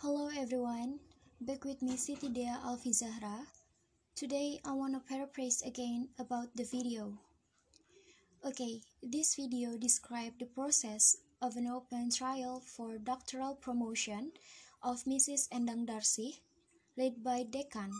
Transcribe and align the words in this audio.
Hello 0.00 0.32
everyone, 0.32 0.96
back 1.44 1.68
with 1.68 1.84
me 1.84 1.92
Siti 1.92 2.32
Dea 2.32 2.56
Alfizahra. 2.64 3.44
Today 4.16 4.56
I 4.64 4.72
want 4.72 4.96
to 4.96 5.04
paraphrase 5.04 5.60
again 5.60 6.08
about 6.18 6.48
the 6.56 6.64
video. 6.64 7.20
Okay, 8.40 8.80
this 9.04 9.36
video 9.36 9.76
describes 9.76 10.40
the 10.40 10.48
process 10.48 11.20
of 11.44 11.60
an 11.60 11.68
open 11.68 12.08
trial 12.08 12.64
for 12.64 12.96
doctoral 12.96 13.60
promotion 13.60 14.32
of 14.80 15.04
Mrs. 15.04 15.52
Endang 15.52 15.84
Darsi, 15.84 16.40
led 16.96 17.20
by 17.22 17.44
Dekan, 17.44 17.92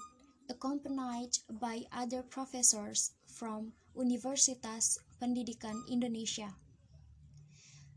accompanied 0.48 1.36
by 1.60 1.84
other 1.92 2.24
professors 2.24 3.12
from 3.28 3.76
Universitas 3.92 4.96
Pendidikan 5.20 5.84
Indonesia. 5.84 6.48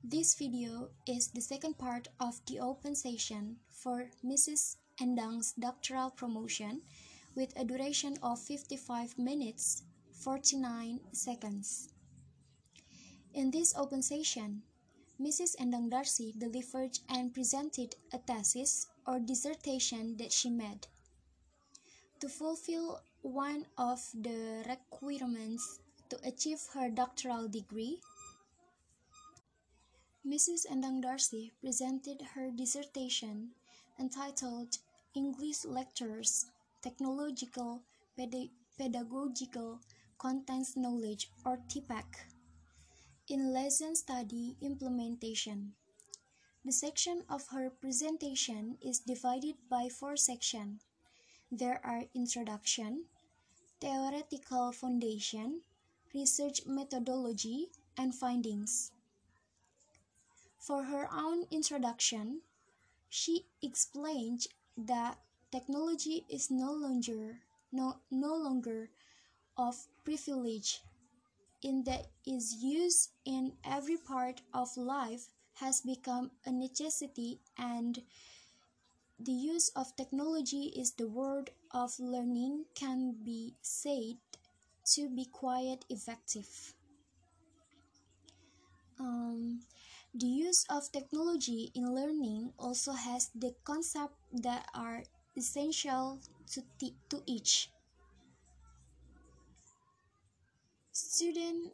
This 0.06 0.36
video 0.36 0.90
is 1.08 1.30
the 1.30 1.40
second 1.40 1.78
part 1.78 2.10
of 2.20 2.42
the 2.46 2.60
open 2.60 2.94
session 2.94 3.56
for 3.70 4.10
Mrs. 4.22 4.76
Endang's 5.00 5.54
doctoral 5.54 6.10
promotion 6.10 6.82
with 7.36 7.54
a 7.56 7.64
duration 7.64 8.18
of 8.22 8.38
55 8.38 9.18
minutes 9.18 9.84
49 10.12 11.00
seconds. 11.14 11.88
In 13.34 13.50
this 13.50 13.74
open 13.78 14.02
session, 14.02 14.64
Mrs. 15.22 15.56
Endang 15.56 15.90
Darsi 15.90 16.38
delivered 16.38 17.00
and 17.08 17.34
presented 17.34 17.96
a 18.12 18.18
thesis 18.18 18.88
or 19.08 19.20
dissertation 19.20 20.18
that 20.18 20.34
she 20.34 20.50
made. 20.50 20.86
To 22.20 22.28
fulfill 22.28 23.00
one 23.22 23.68
of 23.78 24.02
the 24.14 24.66
requirements 24.68 25.80
to 26.10 26.20
achieve 26.28 26.60
her 26.74 26.90
doctoral 26.90 27.48
degree, 27.48 28.02
Mrs. 30.26 30.66
Endang 30.72 31.04
Darsi 31.04 31.52
presented 31.60 32.22
her 32.34 32.50
dissertation 32.50 33.52
entitled 34.00 34.78
English 35.14 35.66
Lectures, 35.66 36.46
Technological 36.82 37.84
Ped 38.16 38.50
Pedagogical 38.78 39.82
Contents 40.18 40.78
Knowledge 40.78 41.30
or 41.46 41.58
TPACK 41.68 42.24
in 43.28 43.52
Lesson 43.52 43.98
Study 43.98 44.56
Implementation. 44.62 45.74
The 46.64 46.72
section 46.72 47.26
of 47.28 47.50
her 47.50 47.70
presentation 47.70 48.78
is 48.80 49.00
divided 49.00 49.56
by 49.70 49.90
four 49.90 50.16
sections. 50.16 50.86
There 51.52 51.82
are 51.84 52.06
Introduction, 52.16 53.08
Theoretical 53.82 54.72
Foundation, 54.72 55.64
Research 56.16 56.66
Methodology, 56.66 57.72
and 57.98 58.16
Findings. 58.16 58.93
For 60.64 60.86
her 60.86 61.10
own 61.12 61.46
introduction, 61.52 62.40
she 63.10 63.48
explained 63.62 64.48
that 64.78 65.20
technology 65.52 66.26
is 66.30 66.50
no 66.50 66.72
longer 66.72 67.42
no, 67.74 67.98
no 68.10 68.34
longer 68.34 68.90
of 69.58 69.88
privilege 70.06 70.82
in 71.62 71.84
that 71.84 72.08
its 72.26 72.64
use 72.64 73.10
in 73.26 73.58
every 73.66 73.98
part 73.98 74.42
of 74.54 74.78
life 74.78 75.28
has 75.56 75.82
become 75.82 76.32
a 76.46 76.52
necessity 76.52 77.42
and 77.58 78.02
the 79.20 79.34
use 79.34 79.68
of 79.76 79.94
technology 79.98 80.72
is 80.78 80.92
the 80.92 81.08
word 81.08 81.52
of 81.72 82.00
learning 82.00 82.64
can 82.74 83.16
be 83.22 83.54
said 83.62 84.16
to 84.86 85.10
be 85.10 85.26
quite 85.26 85.84
effective. 85.90 86.74
Um, 88.98 89.60
the 90.14 90.28
use 90.28 90.66
of 90.70 90.92
technology 90.92 91.72
in 91.74 91.94
learning 91.94 92.54
also 92.60 92.94
has 92.94 93.30
the 93.34 93.54
concepts 93.64 94.16
that 94.32 94.70
are 94.74 95.04
essential 95.36 96.20
to, 96.52 96.62
to 97.10 97.24
each. 97.26 97.70
Student 100.92 101.74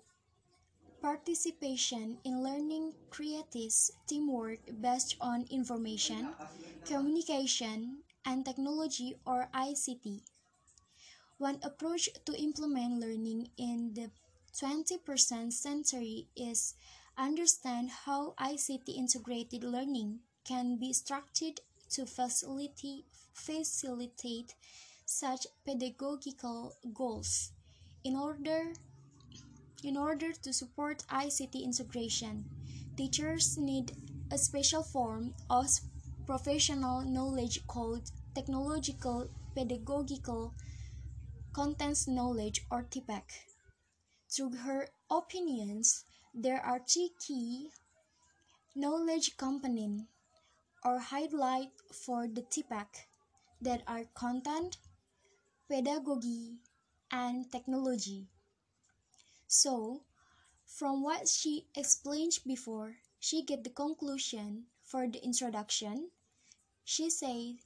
participation 1.01 2.17
in 2.23 2.43
learning 2.43 2.93
creates 3.09 3.91
teamwork 4.07 4.59
based 4.79 5.15
on 5.19 5.45
information, 5.51 6.29
communication, 6.85 8.03
and 8.25 8.45
technology 8.45 9.15
or 9.25 9.49
ICT. 9.53 10.21
One 11.37 11.59
approach 11.63 12.09
to 12.25 12.35
implement 12.35 12.99
learning 12.99 13.49
in 13.57 13.93
the 13.93 14.11
21st 14.55 15.53
century 15.53 16.27
is 16.35 16.75
understand 17.19 17.89
how 18.05 18.33
ICT 18.39 18.87
integrated 18.95 19.63
learning 19.63 20.19
can 20.45 20.77
be 20.77 20.93
structured 20.93 21.59
to 21.91 22.05
facilitate, 22.05 23.05
facilitate 23.33 24.55
such 25.05 25.45
pedagogical 25.65 26.73
goals. 26.93 27.51
In 28.05 28.15
order, 28.15 28.73
in 29.83 29.97
order 29.97 30.31
to 30.31 30.53
support 30.53 31.03
ICT 31.11 31.61
integration, 31.61 32.45
teachers 32.95 33.57
need 33.57 33.91
a 34.31 34.37
special 34.37 34.83
form 34.83 35.33
of 35.49 35.67
professional 36.25 37.01
knowledge 37.01 37.65
called 37.67 38.11
technological 38.33 39.29
pedagogical 39.55 40.53
contents 41.53 42.07
knowledge 42.07 42.61
or 42.71 42.83
TPACK. 42.83 43.31
Through 44.31 44.55
her 44.57 44.87
opinions, 45.09 46.05
there 46.33 46.61
are 46.65 46.79
three 46.79 47.11
key 47.19 47.69
knowledge 48.75 49.37
components 49.37 50.05
or 50.83 50.99
highlight 50.99 51.71
for 51.91 52.27
the 52.27 52.41
TPACK 52.41 53.05
that 53.61 53.83
are 53.87 54.05
content, 54.13 54.77
pedagogy, 55.69 56.59
and 57.11 57.51
technology. 57.51 58.27
So, 59.47 60.03
from 60.65 61.01
what 61.03 61.27
she 61.27 61.67
explained 61.75 62.39
before, 62.45 62.97
she 63.19 63.41
get 63.43 63.63
the 63.63 63.69
conclusion 63.69 64.67
for 64.83 65.07
the 65.07 65.23
introduction. 65.23 66.11
She 66.85 67.09
said 67.09 67.57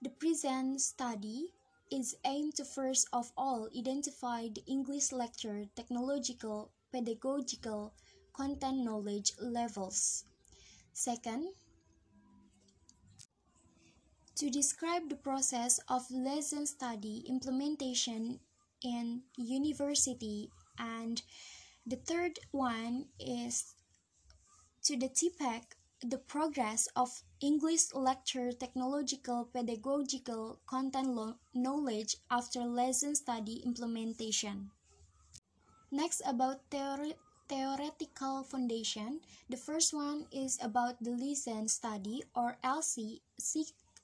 the 0.00 0.10
present 0.10 0.80
study 0.80 1.50
is 1.90 2.16
aimed 2.24 2.54
to 2.56 2.64
first 2.64 3.08
of 3.12 3.32
all 3.36 3.68
identify 3.76 4.48
the 4.48 4.64
English 4.66 5.12
lecture 5.12 5.66
technological 5.74 6.70
pedagogical 6.92 7.92
content 8.32 8.84
knowledge 8.84 9.32
levels. 9.40 10.24
Second, 10.92 11.52
to 14.36 14.50
describe 14.50 15.08
the 15.08 15.16
process 15.16 15.80
of 15.88 16.10
lesson 16.10 16.66
study 16.66 17.24
implementation 17.28 18.38
in 18.82 19.22
university 19.36 20.50
and 20.78 21.22
the 21.86 21.96
third 21.96 22.38
one 22.52 23.06
is 23.18 23.74
to 24.84 24.96
the 24.96 25.08
TPACK 25.08 25.74
the 26.00 26.18
progress 26.18 26.86
of 26.94 27.24
English 27.40 27.92
lecture 27.92 28.52
technological 28.52 29.46
pedagogical 29.52 30.60
content 30.66 31.36
knowledge 31.54 32.16
after 32.30 32.60
lesson 32.60 33.16
study 33.16 33.62
implementation. 33.66 34.70
Next, 35.90 36.20
about 36.26 36.60
theory, 36.70 37.14
theoretical 37.48 38.42
foundation. 38.44 39.20
The 39.48 39.56
first 39.56 39.94
one 39.94 40.26
is 40.30 40.58
about 40.62 41.02
the 41.02 41.12
lesson 41.12 41.68
study 41.68 42.22
or 42.34 42.58
LC 42.62 43.20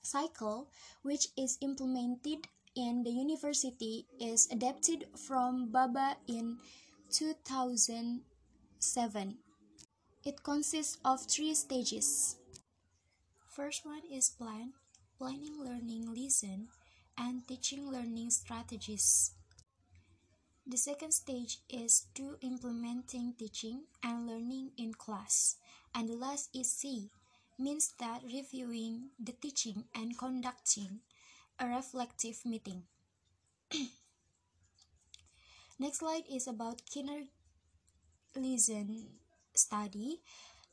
cycle, 0.03 0.71
which 1.03 1.28
is 1.37 1.59
implemented 1.61 2.49
in 2.75 3.03
the 3.05 3.11
university 3.11 4.06
is 4.19 4.49
adapted 4.50 5.06
from 5.17 5.71
BABA 5.71 6.17
in 6.27 6.59
2007. 7.11 9.39
It 10.25 10.43
consists 10.43 10.99
of 11.05 11.21
three 11.27 11.55
stages. 11.55 12.37
First 13.47 13.84
one 13.87 14.03
is 14.11 14.31
plan, 14.31 14.72
planning 15.19 15.63
learning 15.63 16.13
lesson, 16.15 16.69
and 17.16 17.47
teaching 17.47 17.89
learning 17.91 18.31
strategies. 18.31 19.33
The 20.66 20.78
second 20.78 21.13
stage 21.13 21.59
is 21.69 22.07
to 22.15 22.39
implementing 22.41 23.34
teaching 23.39 23.84
and 24.03 24.27
learning 24.27 24.71
in 24.78 24.95
class. 24.95 25.57
And 25.95 26.09
the 26.09 26.16
last 26.16 26.49
is 26.57 26.72
C, 26.72 27.11
means 27.59 27.93
that 28.01 28.22
reviewing 28.25 29.11
the 29.21 29.33
teaching 29.33 29.84
and 29.95 30.16
conducting 30.16 31.01
a 31.61 31.69
reflective 31.69 32.47
meeting. 32.47 32.84
Next 35.78 35.99
slide 35.99 36.25
is 36.33 36.49
about 36.49 36.81
kindergarten 36.89 37.28
study. 39.55 40.22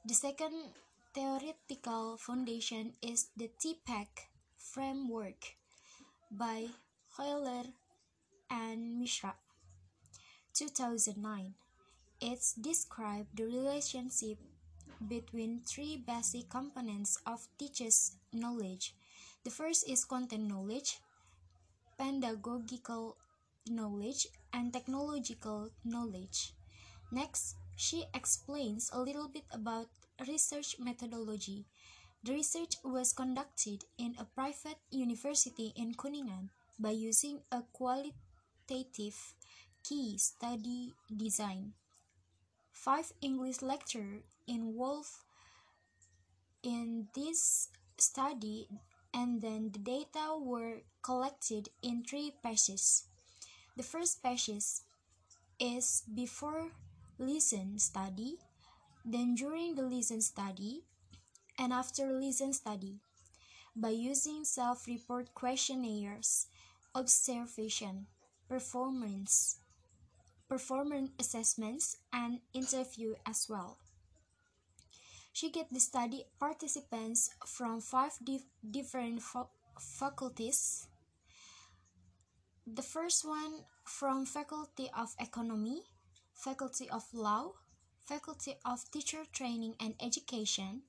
The 0.06 0.14
second 0.14 0.72
theoretical 1.14 2.16
foundation 2.18 2.94
is 3.02 3.28
the 3.36 3.52
TPEC 3.60 4.08
framework 4.56 5.56
by 6.32 6.68
Koehler 7.12 7.74
and 8.50 9.00
Mishra. 9.00 9.36
2009. 10.54 11.54
It 12.22 12.54
described 12.60 13.36
the 13.38 13.46
relationship 13.46 14.38
between 15.08 15.62
three 15.66 15.98
basic 15.98 16.50
components 16.50 17.18
of 17.26 17.48
teacher's 17.58 18.14
knowledge, 18.34 18.94
The 19.44 19.50
first 19.50 19.90
is 19.90 20.06
content 20.06 20.46
knowledge, 20.48 21.00
pedagogical 21.98 23.18
knowledge, 23.68 24.28
and 24.54 24.72
technological 24.74 25.72
knowledge. 25.84 26.54
Next, 27.12 27.56
she 27.76 28.06
explains 28.14 28.90
a 28.94 29.02
little 29.02 29.28
bit 29.28 29.46
about 29.52 29.90
research 30.28 30.78
methodology. 30.80 31.66
The 32.24 32.34
research 32.34 32.78
was 32.84 33.14
conducted 33.14 33.86
in 33.98 34.16
a 34.20 34.26
private 34.26 34.78
university 34.92 35.74
in 35.76 35.96
Kuningan 35.96 36.50
by 36.80 36.92
using 36.92 37.42
a 37.52 37.64
qualitative 37.74 39.18
key 39.84 40.18
study 40.18 40.94
design. 41.16 41.74
Five 42.72 43.14
English 43.22 43.62
lectures 43.62 44.24
involved 44.48 45.10
in 46.64 47.08
this 47.16 47.70
study 47.98 48.68
and 49.14 49.42
then 49.42 49.72
the 49.72 49.80
data 49.80 50.38
were 50.40 50.82
collected 51.02 51.70
in 51.82 52.04
three 52.04 52.34
pages. 52.44 53.06
The 53.76 53.84
first 53.84 54.24
passage 54.24 54.82
is 55.60 56.04
before 56.14 56.72
listen 57.20 57.78
study, 57.78 58.38
then 59.06 59.36
during 59.36 59.76
the 59.76 59.84
listen 59.84 60.22
study, 60.22 60.82
and 61.58 61.72
after 61.74 62.12
listen 62.12 62.54
study. 62.54 63.00
By 63.76 63.90
using 63.90 64.44
self-report 64.44 65.34
questionnaires, 65.34 66.48
observation, 66.94 68.08
performance, 68.50 69.58
performance 70.52 71.12
assessments, 71.18 71.96
and 72.12 72.42
interview 72.54 73.16
as 73.26 73.48
well. 73.48 73.78
She 75.32 75.50
get 75.50 75.72
the 75.72 75.80
study 75.80 76.26
participants 76.38 77.30
from 77.48 77.80
five 77.80 78.20
dif 78.22 78.44
different 78.60 79.24
faculties. 79.80 80.90
The 82.68 82.82
first 82.82 83.24
one 83.24 83.64
from 83.86 84.26
Faculty 84.26 84.92
of 84.92 85.16
Economy, 85.22 85.84
Faculty 86.34 86.90
of 86.90 87.08
Law, 87.14 87.54
Faculty 88.04 88.56
of 88.66 88.84
Teacher 88.92 89.24
Training 89.32 89.76
and 89.80 89.96
Education. 90.04 90.84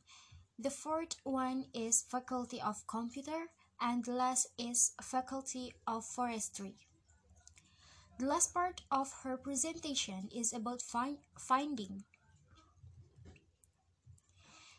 The 0.58 0.74
fourth 0.74 1.14
one 1.22 1.66
is 1.72 2.02
Faculty 2.10 2.60
of 2.60 2.84
Computer 2.88 3.46
and 3.80 4.04
the 4.04 4.10
last 4.10 4.48
is 4.58 4.90
Faculty 5.00 5.72
of 5.86 6.04
Forestry. 6.04 6.74
The 8.22 8.28
last 8.28 8.54
part 8.54 8.82
of 8.88 9.10
her 9.24 9.36
presentation 9.36 10.30
is 10.32 10.52
about 10.52 10.80
find 10.80 11.19
finding 11.36 12.04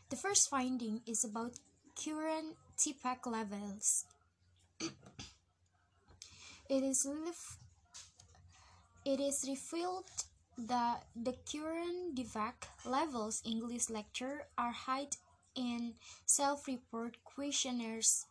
the 0.08 0.16
first 0.16 0.48
finding 0.48 1.02
is 1.06 1.24
about 1.24 1.60
current 1.92 2.56
TPACK 2.78 3.26
levels. 3.26 4.06
it 4.80 4.94
is 6.82 7.06
it 9.04 9.20
is 9.20 9.44
revealed 9.46 10.08
that 10.56 11.04
the 11.14 11.36
current 11.44 12.16
TPACK 12.16 12.64
levels 12.86 13.42
in 13.44 13.60
English 13.60 13.90
lecture 13.90 14.48
are 14.56 14.72
high 14.72 15.08
in 15.54 15.92
self-report 16.24 17.22
questionnaires 17.24 18.24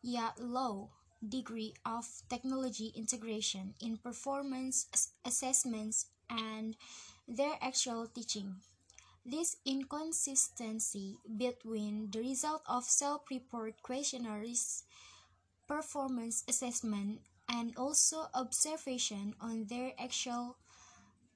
yet 0.00 0.38
low 0.38 0.90
degree 1.26 1.74
of 1.84 2.22
technology 2.28 2.92
integration 2.96 3.74
in 3.80 3.96
performance 3.96 4.86
assessments 5.24 6.06
and 6.30 6.76
their 7.28 7.56
actual 7.60 8.06
teaching. 8.06 8.56
This 9.26 9.56
inconsistency 9.64 11.16
between 11.36 12.10
the 12.10 12.20
result 12.20 12.62
of 12.68 12.84
self-report 12.84 13.82
questionnaires, 13.82 14.84
performance 15.66 16.44
assessment, 16.48 17.20
and 17.48 17.76
also 17.76 18.28
observation 18.34 19.34
on 19.40 19.66
their 19.66 19.92
actual 19.98 20.56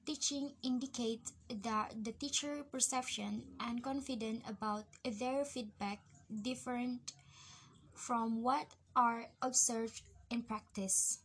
teaching 0.05 0.53
indicate 0.63 1.31
that 1.63 1.93
the 2.03 2.11
teacher 2.13 2.63
perception 2.71 3.43
and 3.59 3.83
confidence 3.83 4.43
about 4.47 4.85
their 5.03 5.45
feedback 5.45 5.99
different 6.41 7.13
from 7.99 8.41
what 8.41 8.67
are 8.95 9.27
observed 9.41 10.01
in 10.31 10.41
practice. 10.41 11.19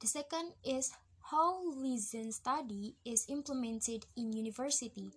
The 0.00 0.08
second 0.08 0.52
is 0.64 0.90
how 1.30 1.62
listen 1.76 2.32
study 2.32 2.96
is 3.04 3.26
implemented 3.28 4.06
in 4.16 4.32
university. 4.32 5.12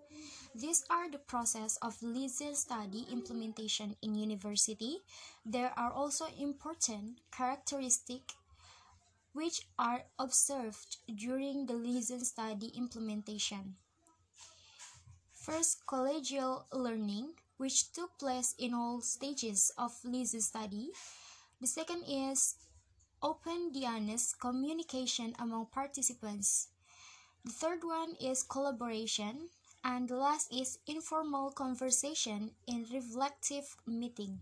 These 0.53 0.85
are 0.89 1.09
the 1.09 1.17
process 1.17 1.77
of 1.81 1.97
listen 2.03 2.53
study 2.53 3.07
implementation 3.11 3.95
in 4.03 4.13
university. 4.13 4.99
There 5.43 5.73
are 5.75 5.91
also 5.91 6.25
important 6.39 7.21
characteristics 7.35 8.35
which 9.33 9.65
are 9.79 10.03
observed 10.19 10.97
during 11.09 11.65
the 11.65 11.73
listen 11.73 12.23
study 12.23 12.71
implementation. 12.77 13.77
First, 15.33 15.87
collegial 15.87 16.65
learning, 16.71 17.33
which 17.57 17.91
took 17.91 18.17
place 18.17 18.55
in 18.57 18.73
all 18.73 19.01
stages 19.01 19.71
of 19.77 19.93
listen 20.03 20.41
study. 20.41 20.89
The 21.61 21.67
second 21.67 22.03
is 22.07 22.55
open 23.21 23.71
the 23.73 23.85
honest 23.85 24.39
communication 24.39 25.33
among 25.39 25.67
participants. 25.67 26.67
The 27.45 27.51
third 27.51 27.83
one 27.83 28.15
is 28.19 28.43
collaboration, 28.43 29.49
and 29.83 30.07
the 30.07 30.15
last 30.15 30.53
is 30.53 30.79
informal 30.87 31.51
conversation 31.51 32.51
in 32.67 32.85
reflective 32.91 33.75
meeting. 33.85 34.39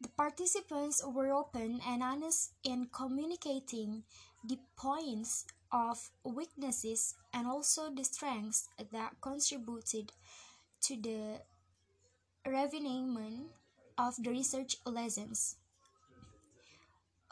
The 0.00 0.08
participants 0.10 1.02
were 1.04 1.32
open 1.32 1.80
and 1.86 2.02
honest 2.02 2.52
in 2.62 2.88
communicating 2.92 4.04
the 4.44 4.58
points 4.76 5.44
of 5.72 6.10
weaknesses 6.22 7.14
and 7.34 7.46
also 7.46 7.90
the 7.90 8.04
strengths 8.04 8.68
that 8.92 9.20
contributed 9.20 10.12
to 10.82 10.96
the 10.96 11.40
refinement 12.46 13.50
of 13.96 14.14
the 14.18 14.30
research 14.30 14.76
lessons. 14.86 15.56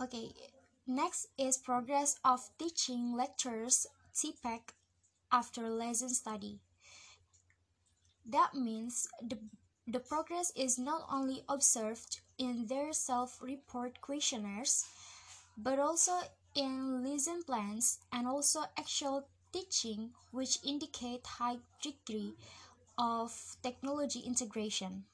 Okay, 0.00 0.32
next 0.87 1.28
is 1.38 1.56
progress 1.56 2.16
of 2.25 2.50
teaching 2.58 3.16
lectures 3.16 3.87
TPACK 4.14 4.75
after 5.32 5.69
lesson 5.70 6.10
study. 6.10 6.60
That 8.26 8.54
means 8.54 9.08
the, 9.22 9.38
the 9.87 10.00
progress 10.00 10.52
is 10.56 10.78
not 10.78 11.06
only 11.10 11.44
observed 11.49 12.20
in 12.38 12.66
their 12.66 12.92
self-report 12.92 14.00
questionnaires, 14.00 14.85
but 15.56 15.78
also 15.78 16.12
in 16.54 17.04
lesson 17.04 17.42
plans 17.44 17.99
and 18.12 18.26
also 18.26 18.61
actual 18.78 19.28
teaching 19.52 20.11
which 20.32 20.59
indicate 20.64 21.26
high 21.26 21.59
degree 21.80 22.35
of 22.99 23.57
technology 23.62 24.21
integration. 24.21 25.05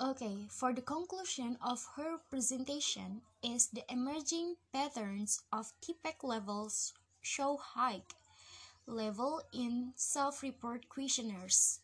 Okay, 0.00 0.46
for 0.50 0.72
the 0.72 0.82
conclusion 0.82 1.56
of 1.62 1.86
her 1.96 2.18
presentation 2.30 3.22
is 3.42 3.68
the 3.68 3.84
emerging 3.90 4.56
patterns 4.72 5.42
of 5.52 5.72
TPACK 5.80 6.22
levels 6.22 6.94
show 7.22 7.56
high 7.56 8.02
level 8.86 9.40
in 9.52 9.92
self-report 9.96 10.88
questionnaires, 10.88 11.80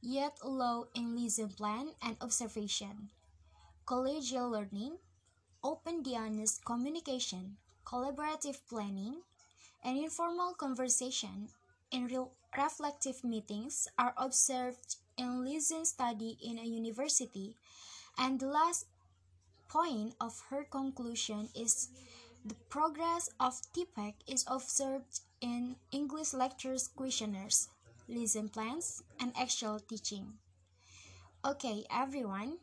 yet 0.00 0.38
low 0.44 0.88
in 0.94 1.16
lesson 1.16 1.50
plan 1.50 1.90
and 2.02 2.16
observation, 2.20 3.10
collegial 3.86 4.50
learning, 4.50 4.98
open 5.62 6.02
honest 6.16 6.64
communication, 6.64 7.56
collaborative 7.84 8.60
planning, 8.68 9.22
and 9.84 9.98
informal 9.98 10.54
conversation 10.54 11.48
in 11.92 12.06
real 12.06 12.32
reflective 12.56 13.22
meetings 13.24 13.88
are 13.98 14.14
observed 14.16 14.96
in 15.16 15.44
listen 15.44 15.84
study 15.84 16.38
in 16.42 16.58
a 16.58 16.64
university. 16.64 17.54
And 18.18 18.40
the 18.40 18.46
last 18.46 18.86
point 19.68 20.14
of 20.20 20.40
her 20.50 20.64
conclusion 20.64 21.48
is 21.54 21.88
the 22.44 22.54
progress 22.68 23.30
of 23.40 23.60
TPACK 23.74 24.14
is 24.28 24.44
observed 24.48 25.20
in 25.40 25.76
English 25.92 26.34
lectures 26.34 26.88
questionnaires, 26.88 27.68
lesson 28.08 28.48
plans, 28.48 29.02
and 29.20 29.32
actual 29.36 29.80
teaching. 29.80 30.34
Okay, 31.44 31.84
everyone, 31.90 32.58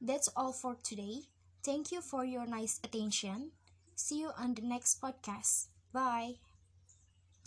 that's 0.00 0.28
all 0.36 0.52
for 0.52 0.76
today. 0.82 1.22
Thank 1.64 1.92
you 1.92 2.00
for 2.00 2.24
your 2.24 2.46
nice 2.46 2.80
attention. 2.84 3.52
See 3.94 4.20
you 4.20 4.30
on 4.38 4.54
the 4.54 4.62
next 4.62 5.00
podcast. 5.00 5.68
Bye. 5.92 6.36